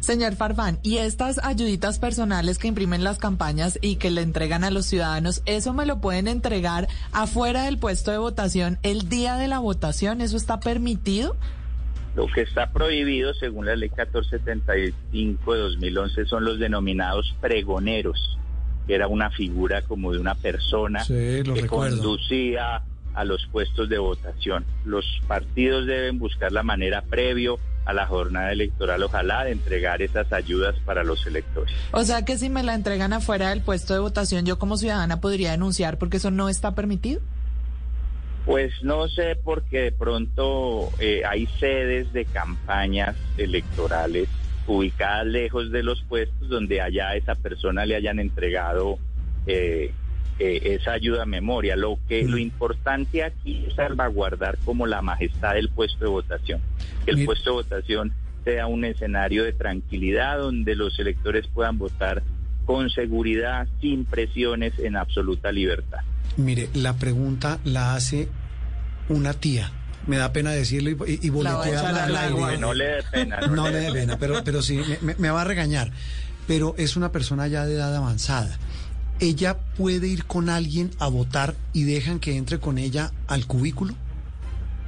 Señor 0.00 0.34
Farfán, 0.36 0.78
¿y 0.82 0.98
estas 0.98 1.38
ayuditas 1.44 1.98
personales 1.98 2.58
que 2.58 2.68
imprimen 2.68 3.04
las 3.04 3.18
campañas 3.18 3.78
y 3.82 3.96
que 3.96 4.10
le 4.10 4.22
entregan 4.22 4.64
a 4.64 4.70
los 4.70 4.86
ciudadanos, 4.86 5.42
eso 5.44 5.74
me 5.74 5.84
lo 5.84 6.00
pueden 6.00 6.26
entregar 6.26 6.88
afuera 7.12 7.64
del 7.64 7.78
puesto 7.78 8.12
de 8.12 8.18
votación 8.18 8.78
el 8.82 9.10
día 9.10 9.36
de 9.36 9.48
la 9.48 9.58
votación? 9.58 10.22
¿Eso 10.22 10.38
está 10.38 10.58
permitido? 10.60 11.36
Lo 12.16 12.28
que 12.28 12.42
está 12.42 12.70
prohibido, 12.70 13.34
según 13.34 13.66
la 13.66 13.74
ley 13.74 13.90
1475 13.90 15.52
de 15.52 15.60
2011, 15.60 16.26
son 16.26 16.44
los 16.44 16.60
denominados 16.60 17.34
pregoneros, 17.40 18.38
que 18.86 18.94
era 18.94 19.08
una 19.08 19.30
figura 19.30 19.82
como 19.82 20.12
de 20.12 20.18
una 20.18 20.34
persona 20.34 21.04
Sí, 21.04 21.12
que 21.14 21.42
recuerdo. 21.62 21.96
conducía 21.98 22.82
a 23.14 23.24
los 23.24 23.46
puestos 23.52 23.88
de 23.88 23.98
votación. 23.98 24.64
Los 24.84 25.04
partidos 25.28 25.86
deben 25.86 26.18
buscar 26.18 26.50
la 26.52 26.62
manera 26.62 27.02
previo 27.02 27.58
a 27.86 27.92
la 27.92 28.06
jornada 28.06 28.50
electoral, 28.50 29.02
ojalá, 29.02 29.44
de 29.44 29.52
entregar 29.52 30.00
esas 30.02 30.32
ayudas 30.32 30.74
para 30.84 31.04
los 31.04 31.26
electores. 31.26 31.72
O 31.92 32.02
sea 32.02 32.24
que 32.24 32.38
si 32.38 32.48
me 32.48 32.62
la 32.62 32.74
entregan 32.74 33.12
afuera 33.12 33.50
del 33.50 33.60
puesto 33.60 33.92
de 33.94 34.00
votación, 34.00 34.46
yo 34.46 34.58
como 34.58 34.76
ciudadana 34.78 35.20
podría 35.20 35.50
denunciar 35.52 35.98
porque 35.98 36.16
eso 36.16 36.30
no 36.30 36.48
está 36.48 36.74
permitido. 36.74 37.20
Pues 38.46 38.72
no 38.82 39.08
sé, 39.08 39.36
porque 39.42 39.78
de 39.80 39.92
pronto 39.92 40.90
eh, 40.98 41.22
hay 41.26 41.46
sedes 41.58 42.12
de 42.12 42.24
campañas 42.26 43.16
electorales 43.38 44.28
ubicadas 44.66 45.26
lejos 45.26 45.70
de 45.70 45.82
los 45.82 46.02
puestos 46.02 46.48
donde 46.48 46.80
allá 46.80 47.08
a 47.08 47.16
esa 47.16 47.34
persona 47.34 47.84
le 47.86 47.96
hayan 47.96 48.18
entregado 48.18 48.98
eh, 49.46 49.92
eh, 50.38 50.60
esa 50.80 50.92
ayuda 50.92 51.22
a 51.22 51.26
memoria. 51.26 51.76
Lo 51.76 51.98
que 52.08 52.24
lo 52.24 52.38
importante 52.38 53.22
aquí 53.22 53.64
es 53.66 53.74
salvaguardar 53.74 54.58
como 54.64 54.86
la 54.86 55.02
majestad 55.02 55.54
del 55.54 55.68
puesto 55.68 56.04
de 56.04 56.10
votación. 56.10 56.60
Que 57.04 57.12
el 57.12 57.24
puesto 57.24 57.50
de 57.50 57.56
votación 57.56 58.12
sea 58.44 58.66
un 58.66 58.84
escenario 58.84 59.44
de 59.44 59.52
tranquilidad 59.52 60.38
donde 60.38 60.74
los 60.74 60.98
electores 60.98 61.46
puedan 61.46 61.78
votar 61.78 62.22
con 62.66 62.90
seguridad, 62.90 63.68
sin 63.80 64.04
presiones, 64.04 64.78
en 64.78 64.96
absoluta 64.96 65.52
libertad. 65.52 66.00
Mire, 66.36 66.68
la 66.74 66.94
pregunta 66.94 67.60
la 67.64 67.94
hace 67.94 68.28
una 69.08 69.34
tía. 69.34 69.70
Me 70.06 70.16
da 70.18 70.32
pena 70.32 70.50
decirlo 70.50 70.90
y, 70.90 71.12
y, 71.22 71.26
y 71.26 71.30
boletearla 71.30 72.04
al 72.04 72.16
agua. 72.16 72.48
aire. 72.48 72.56
Que 72.56 72.60
no 72.60 72.74
le 72.74 72.84
dé 72.84 73.02
pena. 73.10 73.40
No 73.48 73.68
le 73.70 73.78
dé 73.80 73.92
pena, 73.92 74.18
pero, 74.18 74.42
pero 74.44 74.60
sí, 74.62 74.76
me- 74.86 74.98
me, 75.00 75.14
me 75.18 75.30
va 75.30 75.42
a 75.42 75.44
regañar. 75.44 75.90
Pero 76.46 76.74
es 76.76 76.96
una 76.96 77.10
persona 77.10 77.46
ya 77.48 77.64
de 77.64 77.74
edad 77.74 77.94
avanzada. 77.96 78.58
¿Ella 79.20 79.56
puede 79.76 80.08
ir 80.08 80.24
con 80.26 80.50
alguien 80.50 80.90
a 80.98 81.08
votar 81.08 81.54
y 81.72 81.84
dejan 81.84 82.18
que 82.20 82.36
entre 82.36 82.58
con 82.58 82.76
ella 82.78 83.12
al 83.28 83.46
cubículo? 83.46 83.94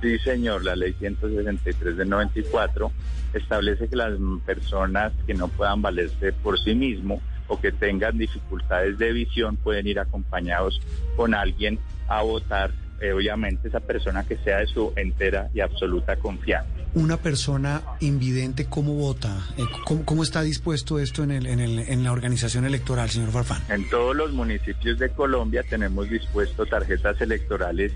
Sí, 0.03 0.19
señor, 0.19 0.65
la 0.65 0.77
ley 0.77 0.95
163 0.99 1.97
del 1.97 2.09
94 2.11 2.93
establece 3.33 3.89
que 3.89 3.97
las 3.97 4.13
personas 4.45 5.13
que 5.27 5.33
no 5.35 5.49
puedan 5.49 5.81
valerse 5.81 6.33
por 6.33 6.61
sí 6.61 6.75
mismo 6.75 7.23
o 7.49 7.59
que 7.61 7.73
tengan 7.73 8.19
dificultades 8.19 8.99
de 8.99 9.13
visión 9.13 9.57
pueden 9.57 9.87
ir 9.87 9.99
acompañados 9.99 10.81
con 11.17 11.33
alguien 11.35 11.79
a 12.09 12.23
votar, 12.23 12.73
eh, 13.01 13.13
obviamente 13.13 13.69
esa 13.69 13.81
persona 13.81 14.25
que 14.25 14.37
sea 14.39 14.59
de 14.59 14.67
su 14.67 14.93
entera 14.97 15.49
y 15.55 15.61
absoluta 15.61 16.17
confianza. 16.17 16.71
Una 16.95 17.19
persona 17.19 17.83
invidente, 18.01 18.67
¿cómo 18.67 18.95
vota? 18.95 19.37
Eh, 19.59 19.65
¿Cómo, 19.85 20.05
cómo 20.05 20.23
está 20.23 20.43
dispuesto 20.43 20.99
esto 20.99 21.23
en, 21.23 21.31
el, 21.31 21.47
en, 21.47 21.61
el, 21.61 21.79
en 21.81 22.03
la 22.05 22.13
organización 22.13 22.65
electoral, 22.65 23.11
señor 23.11 23.31
Farfán? 23.31 23.63
En 23.69 23.89
todos 23.91 24.17
los 24.17 24.33
municipios 24.33 24.99
de 24.99 25.11
Colombia 25.11 25.63
tenemos 25.69 26.09
dispuesto 26.09 26.65
tarjetas 26.65 27.21
electorales 27.21 27.93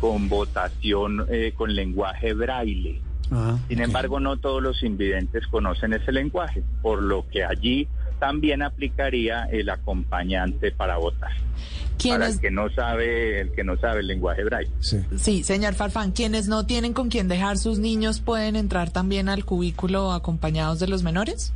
con 0.00 0.28
votación 0.28 1.26
eh, 1.28 1.52
con 1.56 1.74
lenguaje 1.74 2.34
braille. 2.34 3.00
Ah, 3.30 3.58
Sin 3.68 3.80
embargo, 3.80 4.20
no 4.20 4.36
todos 4.36 4.62
los 4.62 4.82
invidentes 4.82 5.46
conocen 5.48 5.92
ese 5.94 6.12
lenguaje, 6.12 6.62
por 6.82 7.02
lo 7.02 7.26
que 7.28 7.44
allí 7.44 7.88
también 8.18 8.62
aplicaría 8.62 9.44
el 9.44 9.68
acompañante 9.70 10.72
para 10.72 10.96
votar. 10.96 11.30
Para 11.32 11.96
¿Quiénes, 11.98 12.34
el 12.34 12.40
que 12.40 12.50
no 12.50 12.70
sabe, 12.70 13.40
el 13.40 13.52
que 13.52 13.64
no 13.64 13.76
sabe 13.78 14.00
el 14.00 14.06
lenguaje 14.06 14.44
braille. 14.44 14.70
Sí. 14.80 15.00
sí, 15.16 15.44
señor 15.44 15.74
Farfán, 15.74 16.12
quienes 16.12 16.46
no 16.46 16.66
tienen 16.66 16.92
con 16.92 17.08
quién 17.08 17.28
dejar 17.28 17.56
sus 17.58 17.78
niños 17.78 18.20
pueden 18.20 18.56
entrar 18.56 18.90
también 18.90 19.28
al 19.28 19.44
cubículo 19.44 20.12
acompañados 20.12 20.78
de 20.78 20.88
los 20.88 21.02
menores? 21.02 21.52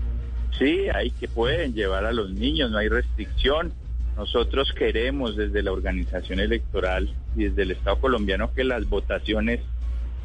Sí, 0.58 0.88
hay 0.94 1.10
que 1.10 1.28
pueden 1.28 1.74
llevar 1.74 2.04
a 2.04 2.12
los 2.12 2.30
niños, 2.32 2.70
no 2.70 2.78
hay 2.78 2.88
restricción. 2.88 3.72
Nosotros 4.16 4.72
queremos 4.76 5.36
desde 5.36 5.62
la 5.62 5.72
organización 5.72 6.40
electoral 6.40 7.14
y 7.36 7.44
desde 7.44 7.62
el 7.62 7.70
Estado 7.70 7.98
colombiano 8.00 8.52
que 8.52 8.64
las 8.64 8.88
votaciones 8.88 9.60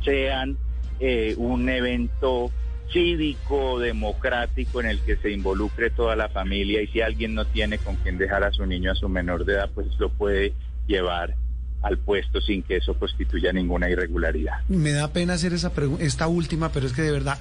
sean 0.04 0.58
eh, 1.00 1.36
un 1.38 1.70
evento 1.70 2.52
cívico, 2.92 3.80
democrático, 3.80 4.80
en 4.80 4.88
el 4.88 5.00
que 5.02 5.18
se 5.18 5.32
involucre 5.32 5.90
toda 5.90 6.16
la 6.16 6.30
familia 6.30 6.82
y 6.82 6.88
si 6.88 7.02
alguien 7.02 7.36
no 7.36 7.46
tiene 7.46 7.78
con 7.78 7.96
quién 7.98 8.18
dejar 8.18 8.44
a 8.44 8.52
su 8.52 8.66
niño 8.66 8.92
a 8.92 8.96
su 8.96 9.10
menor 9.10 9.46
de 9.46 9.54
edad, 9.54 9.70
pues 9.74 9.88
lo 10.00 10.10
puede 10.10 10.54
llevar 10.88 11.36
al 11.82 12.00
puesto 12.00 12.42
sin 12.42 12.64
que 12.64 12.78
eso 12.78 12.96
constituya 12.96 13.54
ninguna 13.54 13.90
irregularidad. 13.90 14.56
Me 14.68 14.92
da 14.92 15.14
pena 15.14 15.34
hacer 15.34 15.54
esa 15.54 15.72
esta 16.00 16.28
última, 16.28 16.72
pero 16.72 16.88
es 16.88 16.94
que 16.94 17.04
de 17.04 17.12
verdad, 17.12 17.38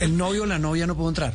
el 0.00 0.16
novio 0.16 0.44
o 0.44 0.46
la 0.46 0.58
novia 0.58 0.86
no 0.86 0.96
puedo 0.96 1.10
entrar. 1.10 1.34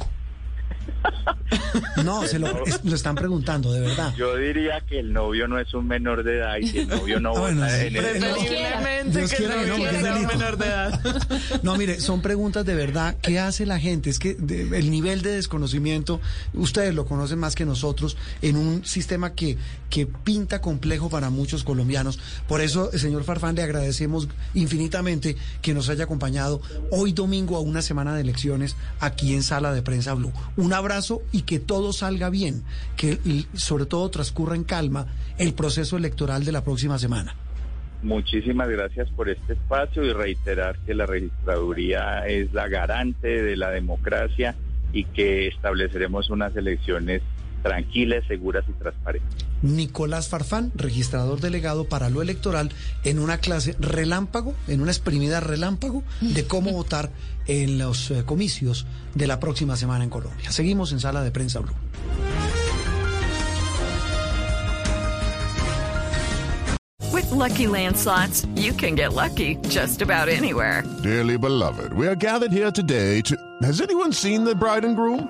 No, 2.04 2.26
se 2.26 2.40
lo, 2.40 2.66
es- 2.66 2.84
lo 2.84 2.96
están 2.96 3.16
preguntando, 3.16 3.72
de 3.74 3.82
verdad. 3.82 4.14
Yo 4.18 4.36
diría 4.36 4.82
que 4.82 5.00
el 5.00 5.14
novio 5.14 5.48
no 5.48 5.60
es 5.60 5.74
un 5.74 5.88
menor 5.88 6.24
de 6.24 6.38
edad 6.38 6.58
y 6.58 6.68
si 6.68 6.80
el 6.80 6.88
novio 6.88 7.20
no 7.20 7.32
bueno, 7.38 7.62
vota 7.62 7.70
sí. 7.78 7.88
en 7.88 7.96
el- 7.96 8.02
Preferiblemente 8.04 9.20
Dios 9.20 9.32
que 9.32 9.38
quiera 9.38 9.56
que 9.64 9.68
no 9.68 9.76
sea 9.78 10.16
un 10.16 10.26
menor 10.28 10.58
de 10.58 10.66
edad. 10.66 11.02
No, 11.64 11.76
mire, 11.78 12.00
son 12.00 12.22
preguntas 12.22 12.66
de 12.66 12.74
verdad. 12.76 13.18
¿Qué 13.22 13.40
hace 13.40 13.66
la 13.66 13.80
gente? 13.80 14.10
Es 14.10 14.20
que 14.20 14.34
de- 14.36 14.78
el 14.78 14.90
nivel 14.90 15.22
de 15.22 15.32
desconocimiento, 15.32 16.20
ustedes 16.54 16.94
lo 16.96 17.06
conocen 17.06 17.40
más 17.40 17.56
que 17.56 17.66
nosotros, 17.66 18.18
en 18.42 18.56
un 18.56 18.84
sistema 18.86 19.34
que, 19.34 19.58
que 19.90 20.08
pinta 20.08 20.62
complejo 20.62 21.10
para 21.10 21.30
muchos 21.30 21.64
colombianos. 21.64 22.20
Por 22.48 22.62
eso, 22.62 22.90
señor 22.98 23.24
Farfán, 23.24 23.56
le 23.56 23.64
agradecemos 23.64 24.28
infinitamente 24.54 25.36
que 25.62 25.74
nos 25.74 25.90
haya 25.90 26.06
acompañado 26.06 26.62
hoy 26.92 27.12
domingo 27.12 27.58
a 27.58 27.60
una 27.60 27.82
semana 27.82 28.16
de 28.16 28.22
elecciones 28.22 28.76
aquí 29.00 29.34
en 29.34 29.44
Sala 29.44 29.74
de 29.74 29.82
Prensa 29.82 30.14
Blue. 30.14 30.32
Un 30.58 30.71
abrazo 30.74 31.22
y 31.32 31.44
que 31.44 31.60
todo 31.60 31.94
salga 31.94 32.30
bien, 32.30 32.64
que 32.98 33.18
sobre 33.54 33.86
todo 33.86 34.10
transcurra 34.10 34.56
en 34.56 34.64
calma 34.64 35.08
el 35.38 35.54
proceso 35.54 35.98
electoral 35.98 36.46
de 36.46 36.52
la 36.52 36.64
próxima 36.64 36.98
semana. 36.98 37.36
Muchísimas 38.04 38.68
gracias 38.68 39.10
por 39.12 39.30
este 39.30 39.54
espacio 39.54 40.04
y 40.04 40.12
reiterar 40.12 40.80
que 40.80 40.96
la 40.96 41.06
registraduría 41.06 42.26
es 42.28 42.52
la 42.52 42.68
garante 42.68 43.44
de 43.44 43.56
la 43.56 43.70
democracia 43.70 44.56
y 44.92 45.06
que 45.06 45.48
estableceremos 45.48 46.30
unas 46.30 46.56
elecciones 46.56 47.22
tranquilas, 47.62 48.26
seguras 48.28 48.64
y 48.68 48.74
transparentes. 48.74 49.46
Nicolás 49.62 50.28
Farfán, 50.28 50.72
registrador 50.76 51.40
delegado 51.40 51.86
para 51.86 52.10
lo 52.10 52.22
electoral, 52.22 52.72
en 53.04 53.20
una 53.20 53.38
clase 53.38 53.76
relámpago, 53.80 54.56
en 54.68 54.82
una 54.82 54.92
exprimida 54.92 55.40
relámpago 55.40 56.04
de 56.22 56.46
cómo 56.46 56.72
votar 56.74 57.12
en 57.48 57.78
los 57.78 58.12
eh, 58.12 58.24
comicios 58.26 58.86
de 59.16 59.28
la 59.28 59.40
próxima 59.40 59.76
semana 59.76 60.04
en 60.04 60.10
Colombia. 60.10 60.52
Seguimos 60.52 60.92
en 60.92 61.00
Sala 61.00 61.24
de 61.24 61.32
Prensa 61.32 61.60
Blue. 61.60 61.76
With 67.12 67.30
Lucky 67.32 67.68
Land 67.68 67.98
slots, 67.98 68.46
you 68.56 68.74
can 68.74 68.96
get 68.96 69.14
lucky 69.14 69.58
just 69.70 70.02
about 70.02 70.30
anywhere. 70.30 70.84
Dearly 71.04 71.38
beloved, 71.38 71.94
we 71.94 72.08
are 72.08 72.16
gathered 72.16 72.52
here 72.52 72.72
today 72.72 73.22
to. 73.22 73.36
Has 73.64 73.82
anyone 73.82 74.14
seen 74.14 74.44
the 74.44 74.56
bride 74.56 74.86
and 74.86 74.96
groom? 74.96 75.30